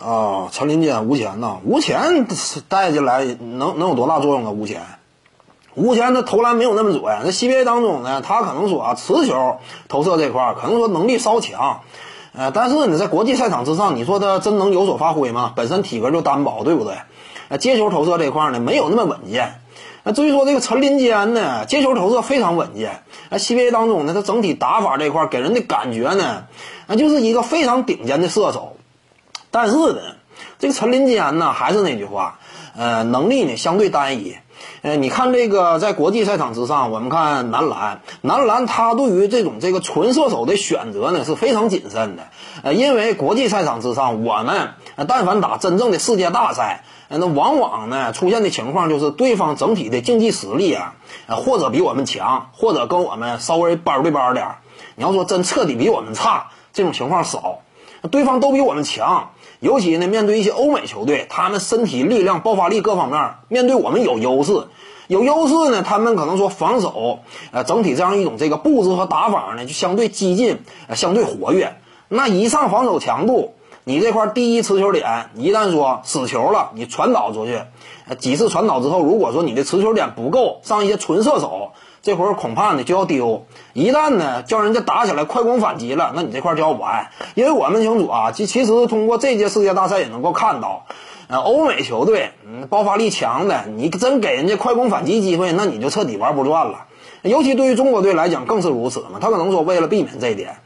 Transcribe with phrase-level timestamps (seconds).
[0.00, 2.26] 啊，陈林坚吴前呐，吴前
[2.68, 4.50] 带进来能能有多大作用啊？
[4.50, 4.82] 吴前，
[5.74, 9.58] 吴前他投篮没有那么准，那 CBA 当中呢，他可能说啊，持球
[9.88, 11.80] 投射这块儿可能说能力稍强，
[12.32, 15.52] 呃，但是呢，在国际赛场之上，你说他真能有所发挥吗？
[15.56, 16.94] 本身体格就单薄，对不对？
[17.48, 19.60] 呃，接球投射这块儿呢，没有那么稳健。
[20.04, 23.02] 那至于说这个陈林坚呢，接球投射非常稳健。
[23.30, 26.44] 那 CBA 当中呢，他整体打法这块儿给人的感觉呢，
[26.86, 28.77] 那就是一个非常顶尖的射手。
[29.60, 30.00] 但是呢，
[30.60, 32.38] 这个陈林坚呢，还是那句话，
[32.76, 34.36] 呃，能力呢相对单一。
[34.82, 42.28] 呃，你看这个在国际赛场之上，我们看男篮，男篮他对于这种这个纯射手的选择呢是非常谨慎的。
[42.62, 44.74] 呃，因为国际赛场之上，我们
[45.08, 50.94] 但凡打真正的世界大赛，那往往呢出现的情况就是对方整体的竞技实力啊，
[51.26, 54.58] 或者比我们强，或者跟我们稍微班对班点儿。
[54.94, 57.62] 你要说真彻底比我们差，这种情况少。
[58.10, 59.30] 对方都比我们强，
[59.60, 64.68] 尤其呢，面对一些欧美球队，他们身体力量、爆发力各方面，面对我们有优势，
[65.08, 67.18] 有优势呢，他们可能说防守，
[67.50, 71.76] 呃，整体这样一种这个布置和打法呢，就相对激进，呃，相对活跃。
[72.08, 77.60] 那一上防守强度，你这块第一持球点，一旦说死球了，你传导出去，
[78.18, 81.72] 几次传导之后，如果说你的持球点不够，上一些纯射手。
[82.00, 87.08] 这会儿恐怕呢就要丢，一旦呢叫人家打起来快攻反击了，那你这块就要完。
[87.34, 90.86] 因为我们清楚啊，其其实通过这届世界大赛也能够看到，
[91.26, 96.86] 呃，欧美球队嗯爆发力强的，你真给人家快攻反击机会，那你就彻底玩不转了。
[97.22, 99.18] 尤其对于中国队来讲更是如此嘛。
[99.20, 100.58] 他可能说为了避免这一点，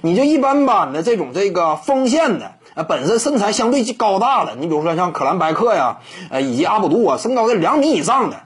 [0.00, 5.98] 你就一般般的这种这个锋线的，呃，本身身材相对高大的，你比如说像可兰白克呀，
[6.30, 8.36] 呃，以及阿卜杜啊，身高在两米以上的。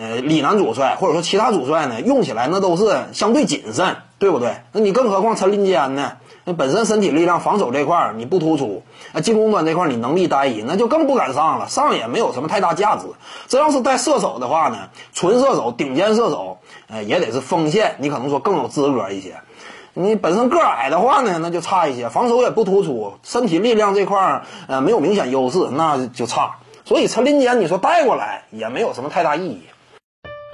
[0.00, 4.54] 呃，李楠主帅或者说其他主帅呢，用起来那都是相对谨慎，对不对？
[4.70, 6.12] 那你更何况陈林坚呢？
[6.44, 8.82] 那本身身体力量、防守这块你不突出，
[9.12, 13.06] 啊，进攻端这块你能力单一，那就更不敢上了，上也没有什么太大价值。
[13.48, 19.34] 这要是带射手的话呢，纯射手、顶尖射手，呃，也得是锋线，你可能说更有资格一些。
[19.94, 26.56] 你本身个矮的话呢，那就差一些，防守也不突出，身体力量这块呃没有明显优势，那就差。
[26.84, 29.62] 所以陈林坚你说带过来也没有什么太大意义。